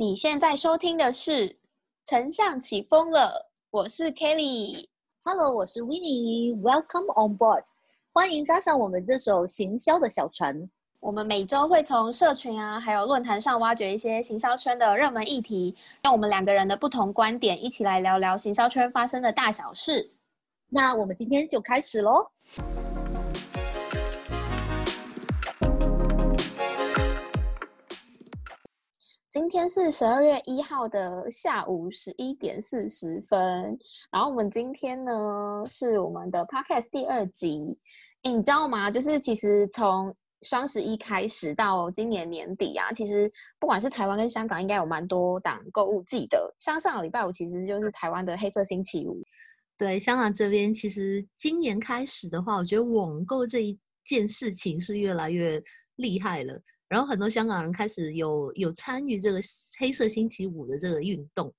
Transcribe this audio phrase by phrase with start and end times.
[0.00, 1.48] 你现在收听的是
[2.04, 3.30] 《丞相起风了》，
[3.72, 4.86] 我是 Kelly。
[5.24, 7.64] Hello，我是 Winnie，Welcome on board，
[8.12, 10.70] 欢迎搭上我们这艘行销的小船。
[11.00, 15.74] 我们每周会从社群啊，还有论坛上挖掘一些行销圈的热门议题，
[16.04, 20.12] 用我们两个人的不同观点，一起来聊聊行销圈发生的大小事。
[20.68, 22.24] 那我们今天就开始喽。
[29.38, 33.38] 今天是十二月一号的下午十一点四十分，
[34.10, 35.12] 然后我们今天呢
[35.70, 37.64] 是我们的 podcast 第二集。
[38.24, 38.90] 诶你知道吗？
[38.90, 40.12] 就是其实从
[40.42, 46.52] 双十一开始到今年年底啊，其实不管是台湾跟香港，应该有蛮多档购物季的。
[46.58, 49.22] 像上个礼拜五，其实就是台湾的黑色星期五。
[49.78, 55.62] 对，香港这边其实今年开始的话，我觉得网购这一件事情是越来越
[55.94, 56.60] 厉害了。
[56.88, 59.40] 然后很多香港人开始有有参与这个
[59.78, 61.52] 黑色星期五的这个运动。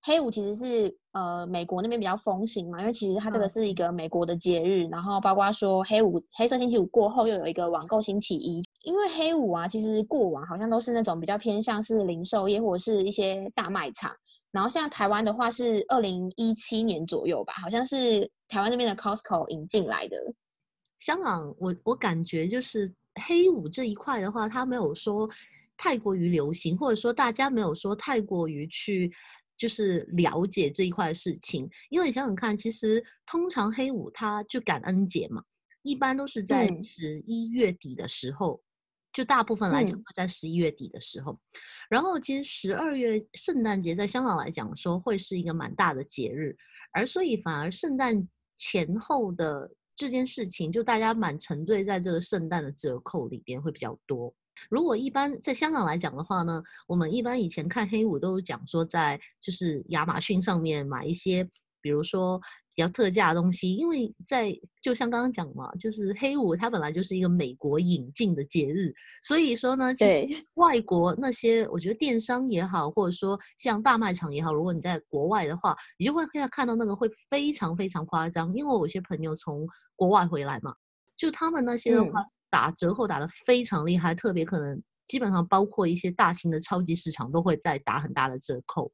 [0.00, 14.14] 黑五其实是呃美国那边比较风行嘛，因为其实它这个嗯是一个美国的节日，然后包括说黑五黑色星期五过后又有一个网购星期一，因为黑五啊，其实过往好像都是那种比较偏向是零售业或者是一些大卖场，
[14.52, 20.16] 然后像台湾的话是二零一七年左右吧，好像是台湾那边的 Costco 引进来的。
[20.96, 25.28] 香港，我我感觉就是黑五这一块的话，它没有说
[25.76, 29.12] 太过于流行，或者说大家没有说太过于去
[29.56, 31.68] 就是了解这一块事情。
[31.90, 35.42] 因为你想想看，其实通常黑五它就感恩节嘛，
[35.82, 38.62] 一般都是在嗯十一月底的时候。
[39.10, 41.36] 就大部分来讲嗯会在十一月底的时候，
[41.88, 46.54] 然后其实十二月圣诞节在香港来讲说会是一个蛮大的节日，
[46.92, 54.32] 而所以反而圣诞前后的这件事情，就大家蛮沉醉在这个圣诞的折扣里边会比较多。
[54.70, 61.48] 如果一般在香港来讲的话呢，我们一般以前看黑五都讲说在就是亚马逊上面买一些，
[61.88, 62.38] 比如说
[62.74, 79.66] 比较特价的东西，因为在就像刚刚讲嘛，就是黑五它本来就是一个美国引进的节日，所以说呢，其实 外国那些我觉得电商也好，或者说像大卖场也好，如果你在国外的话，你就会看看到那个会非常非常夸张，因为我有些朋友从
[79.96, 80.74] 国外回来嘛，
[81.16, 88.92] 就他们那些的话、打折扣打得非常厉害，特别可能基本上包括一些大型的超级市场都会在打很大的折扣。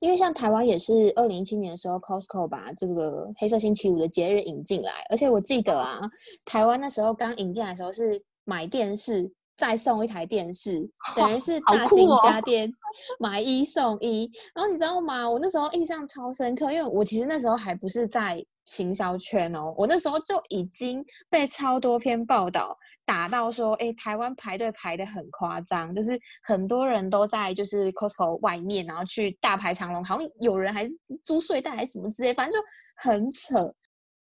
[0.00, 6.00] 因为像台湾也是二零一七年的时候，Costco 把这个黑色星期五的节日引进来，而且我记得啊，
[6.44, 12.72] 台湾那时候刚引进来的时候是买电视再送一台电视，等于是大型家哦 电
[13.18, 14.30] 买一送一。
[14.54, 15.28] 然后你知道吗？
[15.28, 30.88] 我那时候印象超深刻，因为我其实那时候还不是在行销圈哦，我那时候就已经被超多篇报道打到说，哎，台湾排队排的很夸张，就是很多人都在就是 Costco 外面，然后去大排长龙，好像有人还
[31.22, 32.66] 租睡袋还是什么之类，反正就
[32.96, 33.74] 很扯，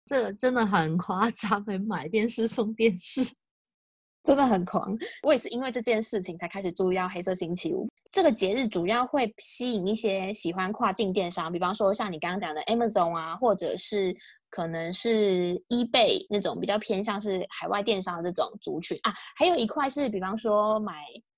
[0.06, 3.22] 这真的很夸张， 买电视送电视。
[4.30, 4.96] 真的很狂。
[5.24, 14.16] 我也是因为这件事情才开始注意到黑色星期五这个节日，主要会吸引一些喜欢跨境电商，比方说像你刚刚讲的 Amazon 啊，或者是
[14.52, 19.12] 可能是 eBay 那种比较偏向是海外电商的这种族群啊。
[19.36, 20.94] 还有一块是，比方说买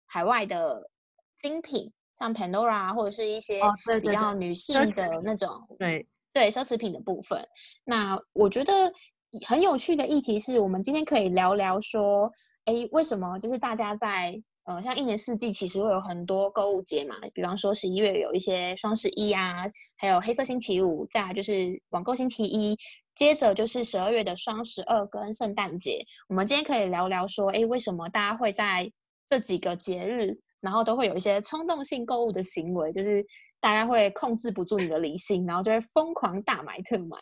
[0.08, 0.84] 海外的
[1.38, 3.62] 精品，像 Pandora 或者是一些
[4.02, 7.42] 比对较女性的那种对，对奢侈品的部分。
[7.86, 8.92] 那我觉得
[9.46, 12.32] 很有趣的议题是我们今天可以聊聊说，
[12.66, 14.34] 哎，为什么就是大家在
[14.66, 19.64] 呃，像一年四季其实会有很多购物节嘛，比方说十一月有一些双十一啊，
[19.98, 22.78] 还有黑色星期五，再来就是网购星期一。
[23.14, 28.90] 接着就是十二月的双十二跟圣诞节，我们今天可以聊聊说，哎，为什么大家会在
[29.28, 33.24] 这几个节日，然后都会有一些冲动性购物的行为，就是
[33.60, 37.18] 大家会控制不住你的理性，然后就会疯狂大买特买。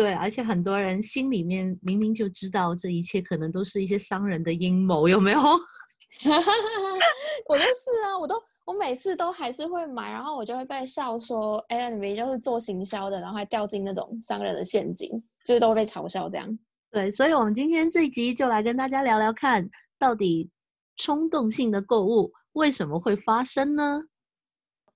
[0.00, 5.40] 对，而且很多人心里面明明就知道这一切可能都是一些商人的阴谋，有没有？
[7.48, 8.34] 我就是啊，我都
[8.64, 15.10] 我每次都还是会买，然后我就会被笑说，哎、你们就是做行销的，然后还掉进那种商人的陷阱，
[15.44, 16.58] 就是都会被嘲笑这样。
[16.90, 19.68] 对，所以我们今天这一集就来跟大家聊聊看，
[19.98, 20.50] 到底
[20.96, 24.00] 冲动性的购物为什么会发生呢？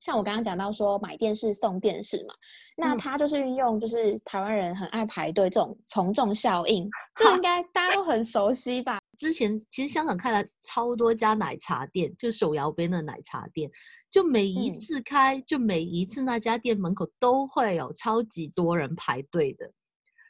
[0.04, 2.34] 像我刚刚讲到说买电视送电视嘛，
[2.76, 6.86] 那嗯它就是运用就是台湾人很爱排队这种从众效应，
[7.16, 8.98] 这个应该大家都很熟悉吧？
[9.16, 13.70] 之前其实香港开了超多家奶茶店，就手摇杯的奶茶店，
[14.10, 19.72] 就每一嗯次开，就每一次那家店门口都会有超级多人排队的。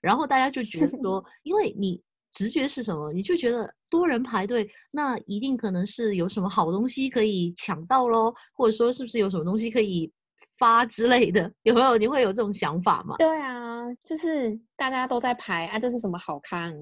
[0.01, 2.01] 然后大家就觉得说， 因为你
[2.35, 3.13] 直觉是什么？
[3.13, 10.13] 你就觉得多人排队，那一定可能是有什么好东西可以抢到喽，或者说是不是有什么东西可以
[10.59, 11.51] 发之类的？
[11.63, 11.97] 有没有？
[11.97, 13.15] 你会有这种想法吗？
[13.19, 16.75] 对啊，就是大家都在排啊，这是什么好看，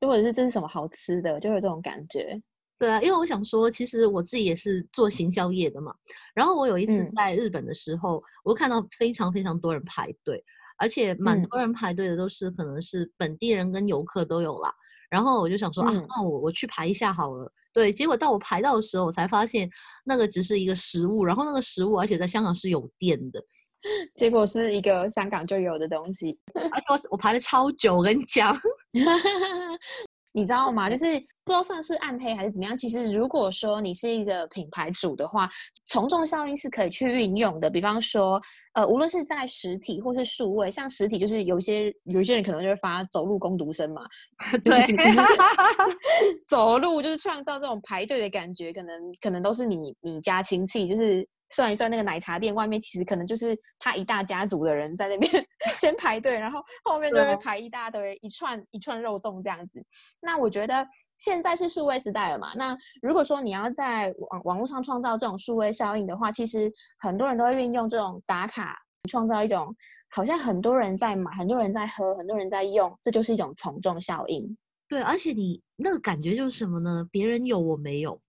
[0.00, 2.40] 或者是这是什么好吃的，就有这种感觉。
[2.78, 5.92] 对啊，因为我想说，其实我自己也是做行销业的嘛。
[6.34, 10.42] 然后我有一次嗯在日本的时候，我看到非常非常多人排队，
[10.78, 14.72] 而且蛮嗯多人排队的都是可能是本地人跟游客都有啦。
[15.10, 17.52] 然后我就想说啊嗯，那我我去排一下好了。
[17.72, 19.68] 对，结果到我排到的时候，我才发现
[20.04, 23.40] 那个只是一个食物，然后那个食物而且在香港是有店的，
[24.14, 26.38] 结果是一个香港就有的东西。
[26.54, 28.58] 而且我我排了超久，我跟你讲。
[30.32, 30.88] 你知道吗？
[30.88, 31.04] 就是
[31.44, 32.76] 不知道算是暗黑还是怎么样。
[32.76, 35.50] 其实如果说你是一个品牌主的话，
[35.86, 37.68] 从众效应是可以去运用的。
[37.68, 38.40] 比方说，
[38.74, 44.02] 呃，无论是在实体或是数位，像实体就是有一些有一些人可能就会发走路攻读生嘛，
[44.64, 45.20] 对，就是
[46.46, 55.30] 走路就是创造这种排队的感觉，可能可能都是你你家亲戚，就是算一算那个奶茶店外面，其实可能就是他一大家族的人在那边
[55.76, 59.82] 先排队，然后后面就会排一大堆一串一串肉粽这样子。
[60.20, 60.86] 那我觉得
[61.18, 66.70] 现在是数位时代了嘛，那如果说你要在网网络上创造这种数位效应的话，其实
[67.00, 68.76] 很多人都会运用这种打卡，
[69.08, 69.74] 创造一种
[70.10, 74.56] 好像很多人在买，很多人在喝，很多人在用，这就是一种从众效应。
[74.88, 77.06] 对，而且你那个感觉就是什么呢？
[77.12, 78.20] 别人有我没有。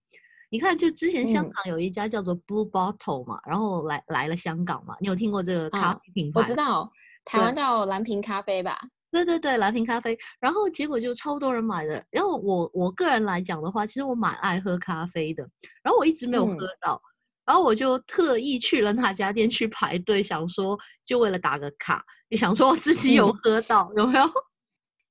[0.51, 6.41] 你看，就之前香嗯港有一家叫做 Blue Bottle 嘛，然后来来了香港嘛，你有听过这个咖啊啡品牌？
[6.41, 6.91] 我知道
[7.23, 8.77] 台湾叫蓝瓶咖啡吧？
[9.11, 12.03] 对对对，蓝瓶咖啡，然后结果就超多人买的。
[12.11, 15.41] 然后我我个人来讲的话，其实我蛮爱喝咖啡的，
[15.81, 17.01] 然后我一直没有嗯喝到，
[17.45, 24.29] 然后我就特意去了那家店去排队，想说就为了打个卡，也想说我自己有嗯喝到，有没有？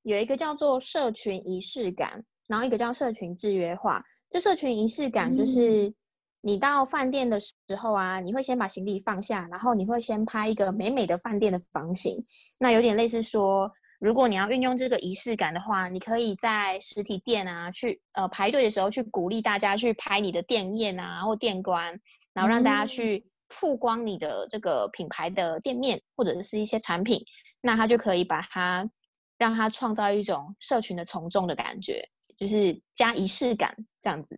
[0.03, 4.05] 有一个叫做社群仪式感，然后一个叫社群制约化。
[4.29, 5.95] 这社群仪式感就嗯是
[6.43, 12.17] 你到饭店的时候啊，你会先把行李放下，然后你会先拍一个美美的饭店的房型。
[12.59, 13.71] 那有点类似说，
[14.01, 21.97] 如果你要运用这个仪式感的话，你可以在实体店啊去呃排队的时候去鼓励大家去拍你的店面啊或店官，
[22.33, 27.23] 然后让大家嗯去曝光你的这个品牌的店面或者是一些产品，
[27.61, 28.89] 那他就可以把它
[29.37, 32.03] 让它创造一种社群的从众的感觉，
[32.41, 34.37] 就是加仪式感这样子。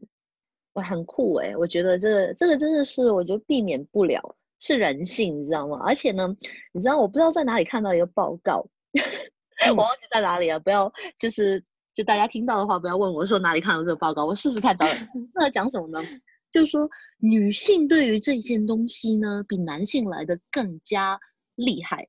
[0.74, 1.56] 哇，很酷哎！
[1.56, 5.80] 我觉得这个这个真的是，我觉得避免不了，是人性，你知道吗？
[5.86, 6.34] 而且呢，
[6.72, 8.66] 你知道我不知道在哪里看到一个报告，
[9.70, 11.62] 我忘记在哪里了，不要就是
[11.94, 14.84] 就大家听到的话，不要问我说哪里看到这个报告，我试试看找。
[15.34, 16.02] 那讲什么呢？
[16.50, 16.88] 就是说
[17.18, 21.20] 女性对于这件东西呢，比男性来的更加
[21.54, 22.08] 厉害。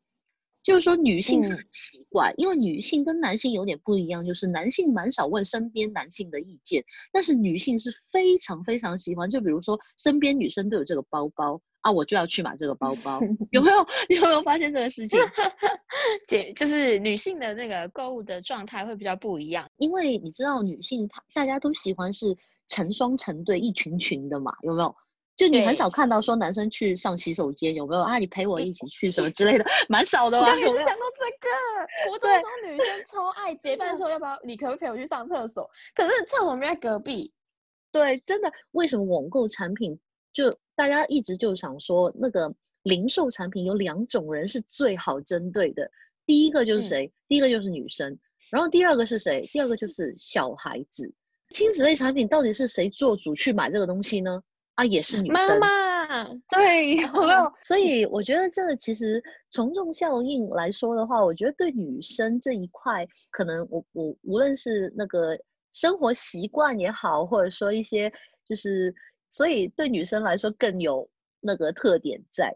[0.64, 9.30] 就是说，女性很奇怪，因为女性跟男性有点不一样，就是男性蛮少问身边男性的意见，但是女性是非常非常喜欢。
[9.30, 13.20] 就比如说，身边女生都有这个包包啊，我就要去买这个包包。
[13.52, 13.86] 有没有？
[14.08, 15.20] 你有没有发现这个事情？
[16.26, 19.70] 姐就是女性的那个购物的状态会比较不一样。
[19.78, 22.38] 因为你知道，女性她大家都喜欢是
[22.70, 24.96] 成双成对、一群群的嘛，有没有？
[25.36, 28.20] 就你很少看到说男生去上洗手间，有没有啊？
[28.20, 30.46] 你陪我一起去什么之类的，蛮少的吧？
[30.46, 35.70] 我刚也有想到这个，我中的时候女生超爱结伴的时候，要不要你可不可以陪我去上厕所？
[35.96, 37.34] 可是厕所没在隔壁，
[37.92, 40.00] 对，真的，为什么网购产品
[40.34, 42.54] 就大家一直就想说，那个
[42.84, 45.90] 零售产品有两种人是最好针对的，
[46.28, 47.14] 第一个就是嗯谁？
[47.28, 48.20] 第一个就是女生，
[48.52, 49.42] 然后第二个是谁？
[49.52, 51.12] 第二个就是小孩子。
[51.50, 54.44] 亲子类产品到底是谁做主去买这个东西呢？
[54.76, 55.60] 啊，也是女妈生。
[55.60, 57.54] 妈，对，有没有？
[57.62, 65.38] 所以我觉得这个其实从众效应来说的话，我觉得对女生这一块，可能我我无论是那个
[65.74, 68.12] 生活习惯也好，或者说一些
[68.48, 68.94] 就是，
[69.30, 71.08] 所以对女生来说更有
[71.40, 72.52] 那个特点在。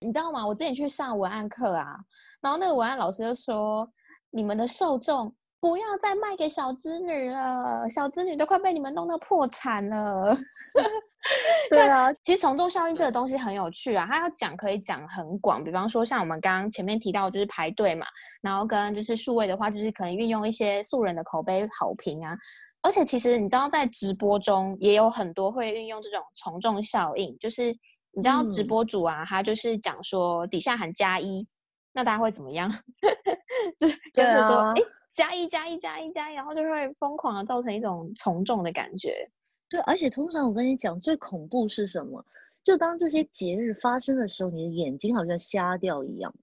[0.00, 0.46] 你知道吗？
[0.46, 1.96] 我之前去上文案课啊，
[2.42, 3.90] 然后那个文案老师就说，
[4.30, 10.36] 你们的受众不要再卖给小资女了，小资女都快被你们弄到破产了。
[11.70, 18.06] 对啊，其实从众效应这个东西很有趣啊，它要讲可以讲很广，比方说像我们刚刚前面提到，就是排队嘛，
[18.42, 22.36] 然后跟就是数位的话，就是可能运用一些素人的口碑好评啊，
[22.82, 27.66] 而且其实你知道在直播中也有很多会运用这种从众效应，就是
[28.12, 31.46] 你知道直嗯播主啊，他就是讲说底下喊加一，
[31.92, 32.68] 那大家会怎么样？
[33.78, 39.30] 就跟着说，啊哎、加一加一加一加一，然后就会疯狂的造成一种从众的感觉。
[39.72, 42.22] 对，而且通常我跟你讲，最恐怖是什么？
[42.62, 46.34] 就当这些节日发生的时候，你的眼睛好像瞎掉一样。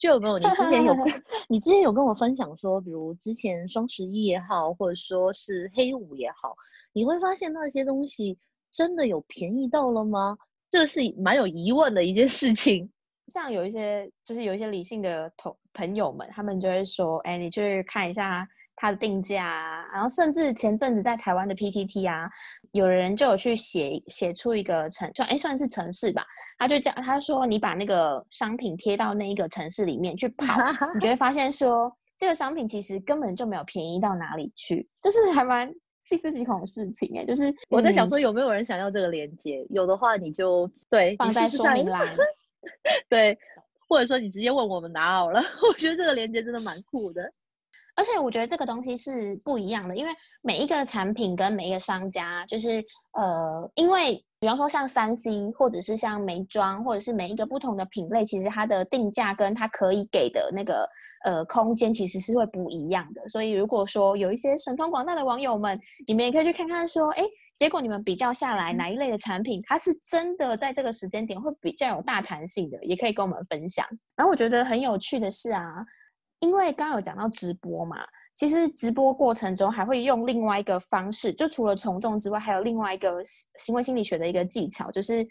[0.00, 0.92] 就有没有你之前有
[1.48, 6.56] 你之前有跟我分享说，比如之前双十一也好，或者说是黑五也好，
[6.92, 8.36] 你会发现那些东西
[8.72, 10.36] 真的有便宜到了吗？
[10.68, 12.90] 这是蛮有疑问的一件事情。
[13.28, 18.44] 像有一些就是有一些理性的同朋友们，他们就会说，哎，你去看一下。
[18.82, 22.28] 它的定价啊，然后甚至前阵子在台湾的 PTT 啊，
[22.72, 26.26] 有人就有去写写出一个城，算哎算是城市吧，
[26.58, 30.58] 他就讲他说你把那个商品贴到那一个城市里面去跑，
[30.94, 42.16] 你就会发现说这个商品其实根本就没有便宜到哪里去，就是还蛮细思极恐的事情哎，就是我在想说有没有人想要这个链接，有的话你就对放在说明栏，
[43.08, 43.38] 对，
[43.88, 47.32] 或者说你直接问我们拿好了， 我觉得这个链接真的蛮酷的。
[47.94, 52.82] 而且我觉得这个东西是不一样的，因为每一个产品跟每一个商家，就是
[53.12, 60.88] 呃，因为比方说像三 C 或者是像美妆，或者是每一个不同的品类，其实它的定价跟它可以给的那个
[61.24, 63.28] 呃空间其实是会不一样的。
[63.28, 67.22] 所以如果说有一些神通广大的网友们，你们也可以去看看，说，哎，
[67.58, 73.86] 结果你们比较下来哪一类的产品，它是真的在这个时间点会比较有大弹性的，也可以跟我们分享。
[74.16, 75.62] 然后我觉得很有趣的是啊。
[76.42, 77.98] 因为刚刚有讲到直播嘛，
[78.34, 83.22] 其实直播过程中还会用另外一个方式，就除了从众之外，还有另外一个
[83.58, 85.24] 行为心理学的一个技巧，就是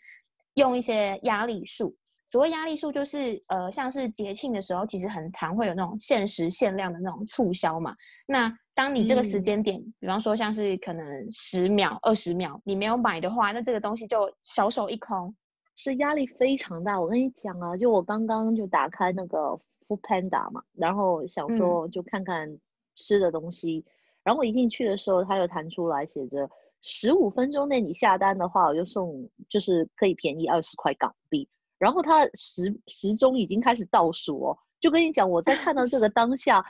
[0.54, 1.94] 用一些压力数。
[2.28, 7.94] 所谓压力数，就是呃，像是节庆的时候，其实很常会有那种限时限量的那种促销嘛。
[8.26, 15.36] 那当你这个时间点，比方说像是可能十秒、二十秒，你没有买的话，那这个东西就小手一空，
[15.76, 16.98] 是压力非常大。
[16.98, 19.60] 我跟你讲啊，就我刚刚就打开那个。
[19.98, 22.60] Panda 嘛，然后想说就看看
[22.96, 23.84] 吃的东西，
[24.24, 26.50] 然后我一进去的时候，它就弹出来写着
[26.82, 31.48] 十五分钟内你下单的话，我就送，就是可以便宜二十块港币。
[31.78, 36.64] 然后它时时钟已经开始倒数哦，就跟你讲，我在看到这个当下，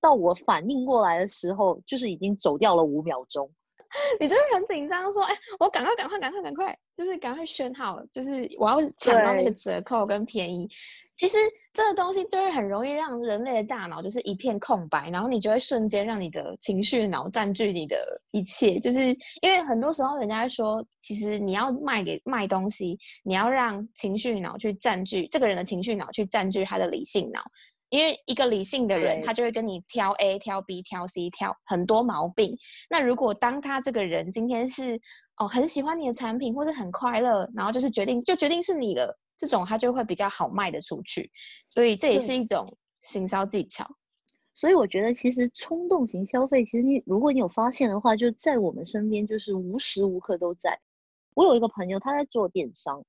[0.00, 3.50] 到我反应过来的时候，就是已经走掉了五秒钟。
[4.18, 10.68] 你就会很紧张，说：“哎，我赶快，赶快，赶快，赶快，就是赶快选好，就是我要抢到那个折扣跟便宜。”
[11.16, 11.38] 其实
[11.72, 17.96] 这个东西就是很容易让人类的大脑就是一片空白，然后你就会瞬间让你的情绪脑占据你的
[18.32, 18.74] 一切。
[18.76, 19.06] 就是
[19.40, 27.40] 因为很多时候人家说，其实你要卖给卖东西，你要让情绪脑去占据这个人的情绪脑去占据他的理性脑。
[27.90, 32.56] 因为一个理性的人，他就会跟你挑 A、挑 B、挑 C、挑很多毛病。
[32.90, 35.00] 那如果当他这个人今天是
[35.36, 39.16] 哦很喜欢你的产品，或者很快乐，然后就是决定就决定是你了。
[39.36, 41.30] 这种它就会比较好卖的出去，
[41.68, 43.86] 所以这也是一种行销技巧。
[44.54, 50.78] 所以我觉得，其实冲动型消费，其实你如果你有发现的话，就在我们身边，就是无时无刻都在。
[51.34, 53.04] 我有一个朋友，他在做电商，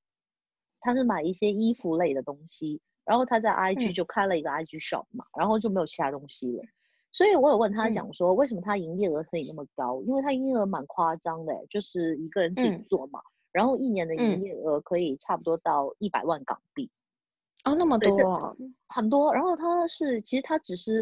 [0.79, 6.63] 他是买一些衣服类的东西，然后他在 IG 就开了一个 IG shop 嘛，然后就没有其他东西了。
[7.11, 10.01] 所以我有问他讲说，为什么他营业额可以那么高？
[10.01, 13.21] 因为他营业额蛮夸张的，就是一个人自己做嘛。
[13.55, 16.91] 然后一年的营业额可以差不多到一百万港币，
[17.63, 18.53] 哦，那么多，
[18.87, 19.33] 很多。
[19.33, 21.01] 然后他是其实他只是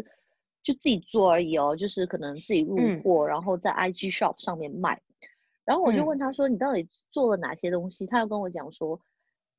[0.62, 5.02] 就自己做而已哦，就是可能自己入货，然后在 IG shop 上面卖。
[5.64, 9.00] 然后我就问他说：“你到底做了哪些东西？”他要跟我讲说，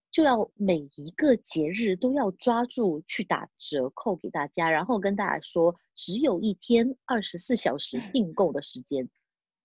[0.09, 9.09] 就要每一个节日都要抓住去打折扣给大家，然后跟大家说只有一天二十四小时 订购的时间。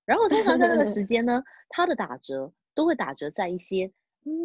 [0.04, 2.52] 然后通常在那个时间呢，他的打折。
[2.74, 3.90] 都会打折在一些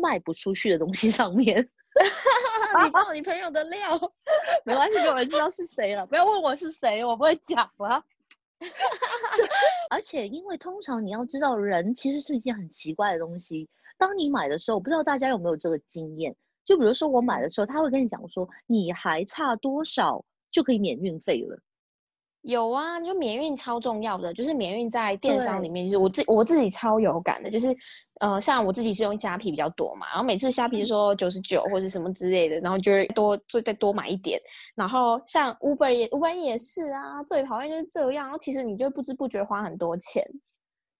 [0.01, 1.69] 卖不出去的东西上面。
[2.83, 3.97] 你爆你朋友的料，
[4.65, 6.05] 没关系，有人知道是谁了。
[6.05, 8.03] 不要问我是谁，我不会讲了。
[9.89, 13.69] 而且，因为通常你要知道，人其实是一件很奇怪的东西。
[13.97, 16.35] 当你买的时候，我不知道大家有没有这个经验？
[16.65, 21.57] 就比如说我买的时候，他会跟你讲说，你还差多少就可以免运费了。
[22.45, 27.75] 有啊，就免运超重要的，就是免运在电商里面，就是我自我自己超有感的，就是，
[28.19, 34.39] 呃，像我自己是用虾皮比较多嘛，然后每次虾皮说九十九或者什么之类的，然后就会多就再多买一点，
[34.75, 40.23] 然后像 Uber 也 Uber 也是啊，最讨厌就是这样，然后其实你就不知不觉花很多钱。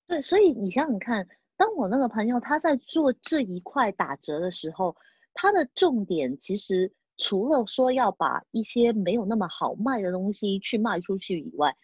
[0.07, 4.95] 对，所以你想想看，当我那个朋友他在做这一块打折的时候，
[5.35, 6.91] 他的重点其实。
[7.17, 11.75] 除了说要把一些没有那么好卖的东西去卖出去以外，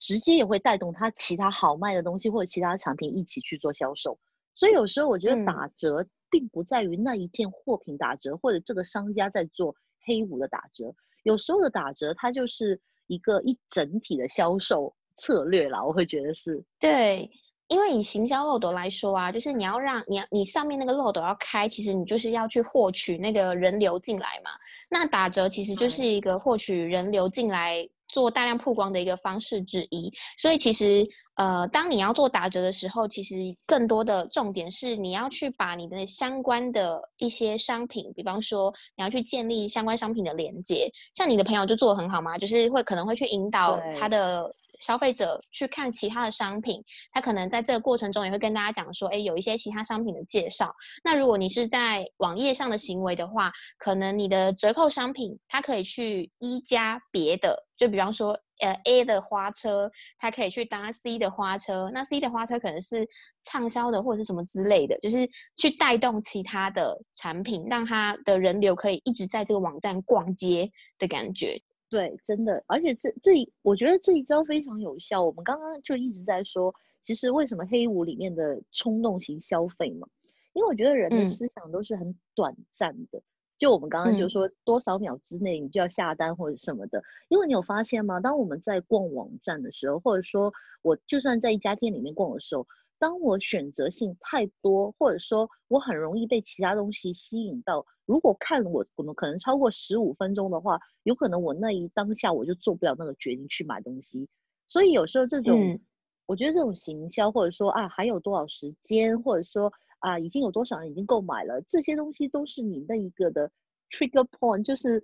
[0.00, 4.18] 直接也会带动他其他好卖的东西或者其他产品一起去做销售。
[4.54, 9.74] 所以有时候我觉得打折并不在于那一件货品打折，或者这个商家在做
[10.04, 10.94] 黑五的打折。
[11.22, 17.30] 有时候的打折它就是一个一整体的销售策略啦，我会觉得是对。
[17.72, 24.50] 因为以行销漏斗来说啊，就是你要让你你上面那个漏斗要开，其实你就是要去获取那个人流进来嘛。
[24.90, 27.88] 那打折其实就是一个获取人流进来。
[28.08, 31.02] 做大量曝光的一个方式之一，所以其实
[31.36, 33.36] 呃，当你要做打折的时候，其实
[33.66, 44.54] 更多的重点是你要去把你的相关的一些商品，比方说你要去建立相关商品的连接，像你的朋友就做的很好嘛，就是会可能会去引导他的。
[44.82, 50.74] 消费者去看其他的商品，他可能在这个过程中也会跟大家讲说，哎，有一些其他商品的介绍。
[51.04, 63.06] 那如果你是在网页上的行为的话，可能你的折扣商品，它可以去一加别的，就比方说，呃，A 的花车，它可以去搭 C 的花车，那 C 的花车可能是
[63.44, 71.60] 畅销的或者是什么之类的，就是去带动其他的产品，让它的人流可以一直在这个网站逛街的感觉。
[71.92, 75.22] 对，真的，而且这这一，我觉得这一招非常有效。
[75.22, 80.08] 我们刚刚就一直在说，其实为什么黑五里面的冲动型消费嘛？
[80.54, 83.22] 因为我觉得人的思想都是很短暂的。
[83.58, 87.02] 就我们刚刚就说，多少秒之内你就要下单或者什么的。
[87.28, 88.20] 因为你有发现吗？
[88.20, 92.66] 当我们在逛网站的时候，或者说我就算在一家店里面逛的时候。
[93.02, 104.28] 当我选择性太多，或者说我很容易被其他东西吸引到，如果看我可能可能超过十五分钟的话，有可能我那一当下我就做不了那个决定去买东西。
[104.68, 105.80] 所以有时候这种，
[106.26, 113.50] 我觉得这种行销，或者说啊还有多少时间，或者说啊已经有多少人已经购买了，这些东西都是你那一个的
[113.90, 115.02] trigger point，就是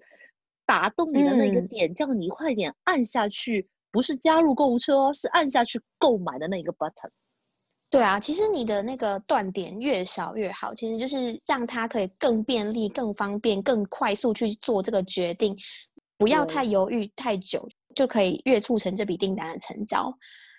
[0.64, 7.10] 打动你的那个点，叫你快点按下去，不是加入购物车哦，是按下去购买的那个 button。
[7.90, 15.56] 对啊，其实你的那个断点越少越好，其实就是让他可以更便利、更方便、更快速去做这个决定，
[16.18, 20.12] 不要太犹豫太久，就可以越促成这笔订单的成交。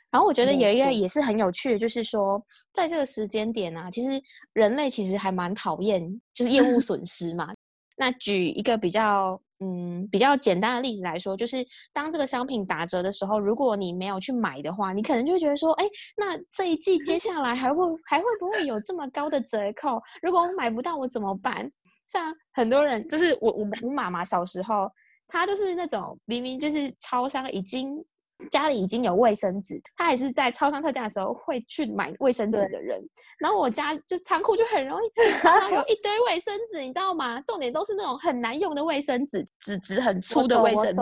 [0.10, 2.44] 然后我觉得有一个也是很有趣的，就是说
[2.74, 4.20] 在这个时间点啊，其实
[4.54, 6.02] 人类其实还蛮讨厌
[6.34, 7.54] 就是业务损失嘛。
[8.00, 9.40] 那举一个比较。
[9.62, 11.58] 嗯，比较简单的例子来说，就是
[11.92, 20.02] 当这个商品打折的时候，如果你没有去买的话，你可能就会觉得说，哎，那这一季接下来还会还会不会有这么高的折扣？
[20.22, 21.70] 如果我买不到，我怎么办？
[22.08, 24.90] 像很多人，就是我我我妈妈小时候，
[25.28, 28.02] 她就是那种明明就是超商已经。
[28.50, 32.98] 家里已经有卫生纸，他还是在超商特价的时候会去买卫生纸的人。
[33.38, 35.10] 然后我家就仓库就很容易
[35.42, 37.42] 常常有一堆卫生纸，你知道吗？
[37.42, 41.02] 重点都是那种很难用的卫生纸，纸质很粗的卫生纸。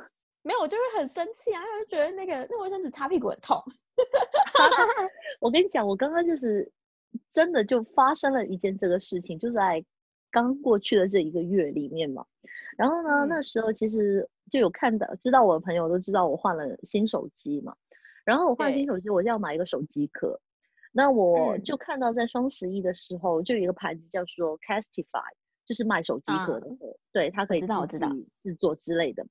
[0.42, 3.62] 没有，我就会很生气啊，因为觉得那个那卫生纸擦屁股很痛。
[5.40, 6.70] 我跟你讲，我刚刚就是
[7.30, 9.84] 真的就发生了一件这个事情，就在
[10.30, 12.24] 刚过去的这一个月里面嘛。
[12.78, 14.26] 然后呢，那时候其实。
[14.50, 17.76] 就有看到知道我的朋友都知道我换了新手机嘛，
[18.24, 20.40] 然后我换新手机，我就要买一个手机壳，
[20.92, 25.32] 那我就看到在双十一的时候，就有一个牌子叫做 Castify，
[25.66, 26.68] 就是卖手机壳的，
[27.12, 29.26] 对，它可以自己制作之类的。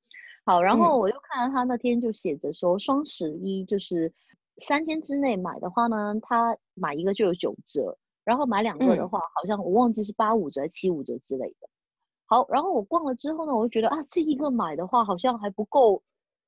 [0.46, 4.14] 好，然后我又看到他那天就写着说双十一就是
[4.62, 11.68] 三天之内买的话呢，他买一个就有九折，然后买两个的话，好像我忘记是八五折、七五折之类的。
[12.28, 16.02] 好，然后我逛了之后呢，我就觉得啊，这一个买的话好像还不够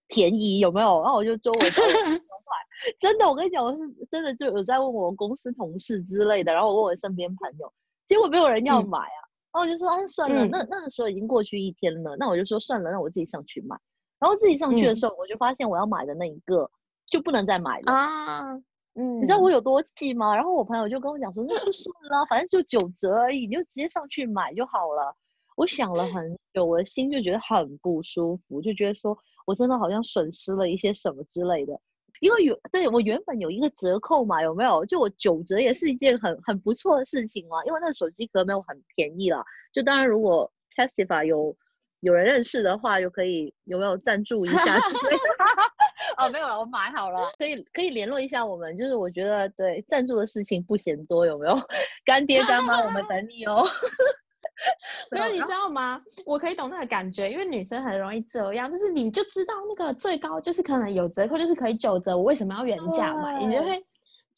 [0.07, 1.01] 便宜，有没有？
[1.01, 7.71] 然后我就周围买，真的，我跟你讲，我是真的就有在问我公司同事之类的，然后我问我身边朋友，
[8.05, 9.19] 结果没有人要买啊。
[9.51, 13.75] 然后我就说啊，算了，那那个时候已经过去一天了，那我就说算了，那我自己上去买。
[14.19, 16.69] 然后自己上去的时候，我就发现我要买的那一个
[17.09, 18.53] 就不能再买了啊。
[18.95, 20.35] 嗯，你知道我有多气吗？
[20.35, 25.15] 然后我朋友就跟我讲说，那就算了，反正就九折而已，你就直接上去买就好了。
[25.59, 31.77] 我想了很久，我的心就觉得很不舒服，就觉得说我真的好像损失了一些什么之类的。
[32.21, 34.85] 因为原对我原本有一个折扣嘛，有没有？
[34.85, 37.61] 就我九折也是一件很很不错的事情嘛。
[37.65, 39.43] 因为那个手机壳没有很便宜了。
[39.73, 41.53] 就当然如果 Testify 有
[41.99, 44.61] 有人认识的话，就可以有没有赞助一下？
[46.17, 48.77] 哦，没有了，我买好了，可以可以联络一下我们。
[48.77, 51.57] 就是我觉得对赞助的事情不嫌多，有没有？
[52.05, 53.65] 干爹干妈，我们等你哦。
[55.11, 56.01] 没有，你知道吗？
[56.25, 63.39] 我可以懂那个感觉，因为女生很容易这样，就是你就知道那个最高就是可能有折扣，就是可以九折，我为什么要原价买？
[63.39, 63.85] 你就会，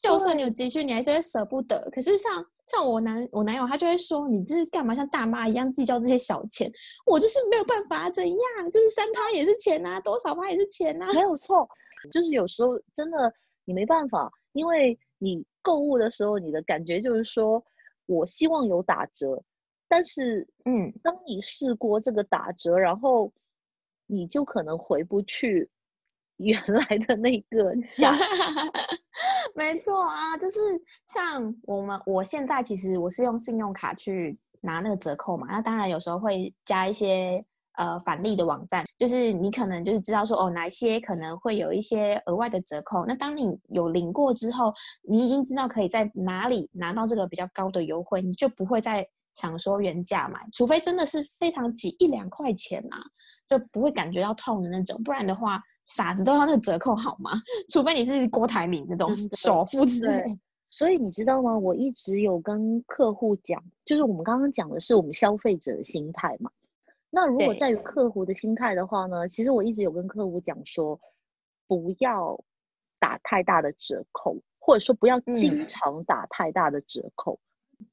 [0.02, 1.90] 就算你有积蓄，你还是会舍不得。
[1.92, 6.72] 可是像像我男我男友，他就会说，你这是干嘛像大妈一样计较这些小钱？
[7.06, 8.72] 我就是没有办法，怎样？
[8.72, 11.68] 就是三趴也是钱呐，多少趴也是钱呐，没有错。
[12.12, 13.32] 就是有时候真的
[13.66, 17.64] 你没办法，因为你购物的时候，你的感觉就是说
[18.06, 19.42] 我希望有打折。
[19.92, 23.30] 但是，嗯，当你试过这个打折，然后
[24.08, 25.70] 你就可能回不去
[26.38, 28.14] 原来的那个 价。
[29.54, 30.60] 没错啊，就是
[31.06, 52.98] 像我们，我现在其实我是用信用卡去拿那个折扣嘛，那当然有时候会加一些呃返利的网站，就是你可能就是知道说哦哪些可能会有一些额外的折扣，那当你有领过之后，你已经知道可以在哪里拿到这个比较高的优惠，你就不会再想说原价买，除非真的是非常挤一两块钱啊，
[53.48, 55.62] 就不会感觉到痛的那种，不然的话。
[55.84, 57.32] 傻子都要那个折扣好吗？
[57.70, 60.24] 除非你是郭台铭那种首富之类。
[60.70, 61.58] 所以你知道吗？
[61.58, 66.52] 我一直有跟客户讲，就是我们刚刚讲的是我们消费者的心态嘛。
[67.10, 70.98] 那如果在于客户的心态的话呢，其实我一直有跟客户讲说，
[71.68, 72.40] 不要
[73.00, 77.40] 打太大的折扣，或者说不要经常打太大的折扣。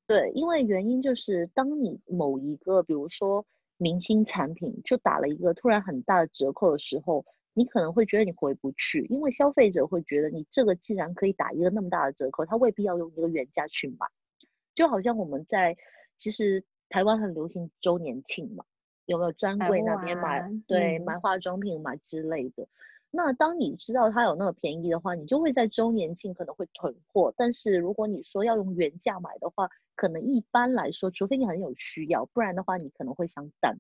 [0.06, 3.46] 对，因为原因就是当你某一个，比如说
[3.76, 7.24] 明星产品，就打了一个突然很大的折扣的时候。
[7.54, 14.06] 你可能会觉得你回不去，因为消费者会觉得你这个既然可以打一个那么大的折扣，他未必要用一个原价去买。
[14.76, 15.76] 就好像我们在
[16.16, 18.64] 其实台湾很流行周年庆嘛，
[19.06, 20.48] 有没有专柜那边买？
[20.68, 22.68] 对，买化妆品买之类的。
[23.10, 27.32] 那当你知道它有那么便宜的话，你就会在周年庆可能会囤货。
[27.36, 33.76] 但是如果你说要用原价买的话，可能一般来说，除非你很有需要，不然的话你可能会想等。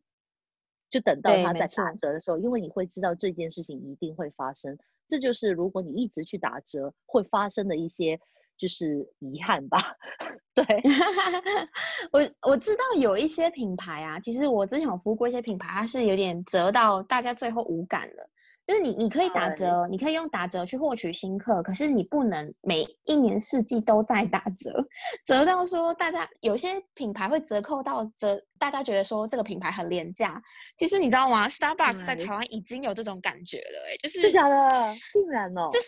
[0.90, 8.20] 就等到它在打折的时候，因为你会知道这件事情一定会发生，这就是如果你一直去打折会发生的一些。
[8.58, 9.94] 就是遗憾吧，
[10.54, 10.64] 对
[12.12, 18.28] 我我知道有一些品牌啊，其实我之前有服务过一些品牌，它是有点折到大家最后无感了。
[18.66, 24.84] 就是你你可以打折，你可以用打折去获取新客，可是你不能每一年四季都在打折，
[25.24, 30.42] 折到说大家有些品牌会折扣到折，大家觉得说这个品牌很廉价。
[30.76, 35.86] 其实你知道吗？Starbucks 在台湾已经有这种感觉了，哎，就是假的，竟然哦，就是。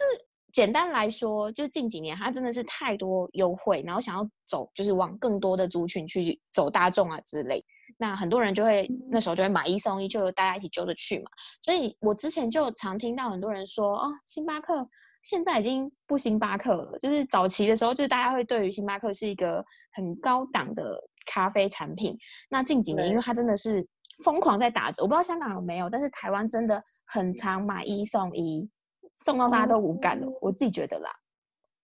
[0.52, 7.64] 简单来说，就近几年它真的是太多优惠，然后想要走就是往更多的族群去走大众啊之类，
[7.98, 11.30] 那很多人就会那时候就会买一送一，就大家一起揪着去嘛。
[11.62, 14.88] 所以我之前就常听到很多人说，哦，星巴克
[15.22, 22.16] 现在已经不星巴克了，就是早期的时候，就是大家会对于星巴克是一个很高档的咖啡产品。
[22.48, 23.86] 那近几年，因为它真的是
[24.24, 28.68] 疯狂在打折，我不知道香港有没有，但是台湾真的很常买一送一。
[29.24, 31.10] 送到大家都无感了，我自己觉得啦。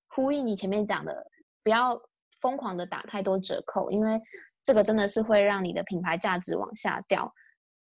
[0.08, 1.26] 呼应你前面讲的，
[1.62, 2.00] 不要
[2.40, 4.18] 疯狂的打太多折扣，因为
[4.62, 7.30] 这个真的是会让你的品牌价值往下掉。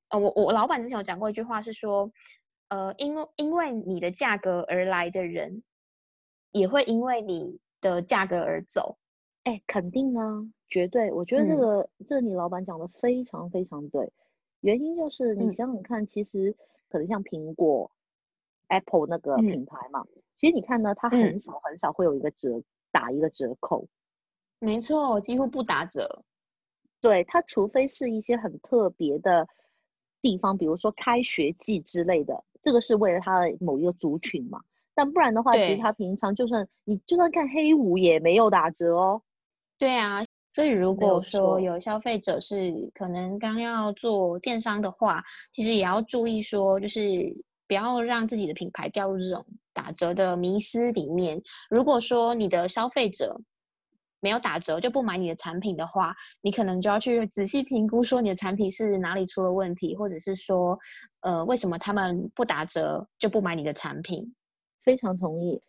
[0.10, 2.12] 呃，我我老板之前有讲过一句话，是说，
[2.70, 5.62] 呃，因为因为你的价格而来的人，
[6.52, 8.98] 也会因为你的价格而走。
[9.44, 11.12] 哎，肯定啊，绝对。
[11.12, 14.12] 我觉得这个这你老板讲的非常非常对。
[14.62, 16.56] 原因就是你想想看，其实
[16.90, 17.92] 可能像苹果。
[18.68, 20.04] Apple 那个品牌嘛，
[20.36, 23.88] 其实你看呢，它很少很少会有一个折打一个折扣，
[24.60, 26.24] 没错，几乎不打折。
[27.00, 29.48] 对它，除非是一些很特别的
[30.22, 34.60] 地方，比如说开学季之类的，这个是为了它的某一个族群嘛。
[34.96, 39.22] 但不然的话，其实它平常就算你就算看黑五也没有打折哦。
[39.78, 47.36] 对啊，所以如果说有消费者是可能刚要做电商的话，其实也要注意说，就是。
[47.68, 51.42] 不要让自己的品牌掉入这种打折的迷思里面。
[51.70, 53.40] 如果说你的消费者
[54.20, 60.80] 没有打折就不买你的产品的话，你可能就要去仔细评估，说你的产品是哪里出了问题，或者是说，
[61.22, 64.34] 呃，为什么他们不打折就不买你的产品？
[64.84, 65.62] 非常同意。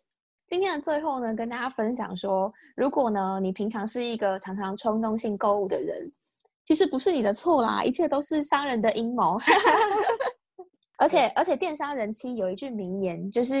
[0.47, 6.11] 今天的最后呢，跟大家分享说，如果呢你平常是一个常常冲动性购物的人，
[6.65, 9.37] 其实不是你的错啦，一切都是商人的阴谋。
[10.97, 13.53] 而且而且，电商人妻有一句名言，就是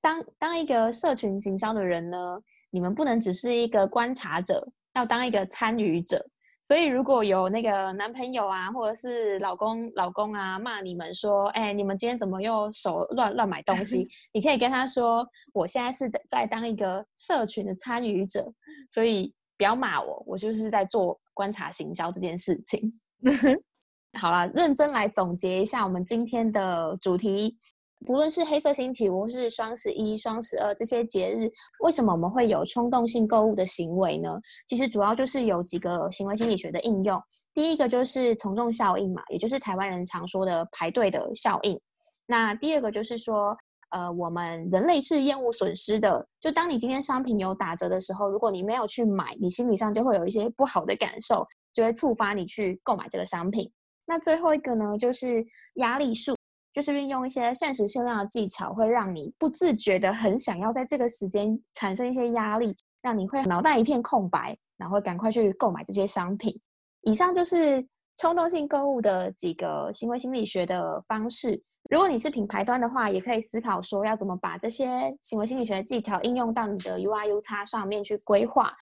[0.00, 2.38] 当当一个社群行销的人呢，
[2.70, 6.24] 你们不能只是一个观察者，要当一个参与者。
[6.64, 14.06] 所以如果有那个男朋友啊，或者是老公老公啊骂你们说，哎，你们今天怎么又手乱乱买东西？
[14.32, 18.50] 你可以跟他说，我现在是在当一个社群的参与者，
[18.92, 23.00] 所以不要骂我，我就是在做观察行销这件事情。
[24.18, 27.56] 好了，认真来总结一下我们今天的主题。
[28.04, 31.48] 不论是黑色星期五，是双十一、双十二这些节日，
[31.84, 34.28] 为什么我们会有冲动性购物的行为呢？
[34.66, 37.20] 其实主要就是有几个行为心理学的应用。
[37.54, 41.80] 第一个就是从众效应嘛，也就是台湾人常说的排队的效应。
[42.26, 43.56] 那第二个就是说，
[43.90, 46.26] 呃，我们人类是厌恶损失的。
[46.40, 53.70] 就当你今天商品有打折的时候，如果你没有去买，你心理上就会有一些不好的感受，就会触发你去购买这个商品。
[54.12, 55.42] 那最后一个呢，就是
[55.76, 56.34] 压力术。
[56.74, 66.58] 就是运用一些限时限量的技巧，会让你不自觉的很想要在这个时间产生一些压力，让你会脑袋一片空白，然后赶快去购买这些商品。
[67.02, 71.62] 以上就是冲动性购物的几个行为心理学的方式。
[71.90, 78.74] 如果你是品牌端的话，也可以思考说要怎么把这些行为心理学的技巧应用到你的 UI、U 叉上面去规划。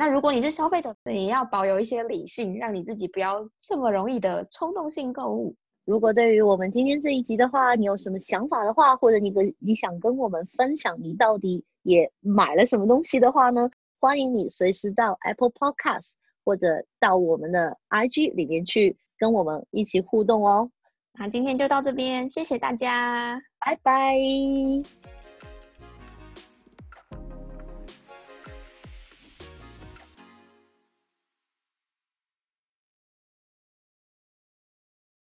[0.00, 5.52] 那如果你是消费者，你要保有一些理性，让你自己不要这么容易的冲动性购物。
[5.84, 13.68] 如果对于我们今天这一集的话，你有什么想法的话，或者你跟你想跟我们分享你到底也买了什么东西的话呢？
[13.98, 16.12] 欢迎你随时到 Apple Podcast
[16.44, 20.70] 或者到我们的 IG 里面去跟我们一起互动哦。
[21.18, 25.17] 那今天就到这边，谢谢大家，拜拜。